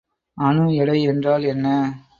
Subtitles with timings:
[0.37, 1.67] அணு எடை என்றால் என்ன?